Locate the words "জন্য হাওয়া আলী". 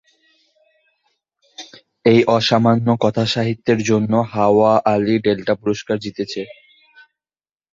3.83-5.15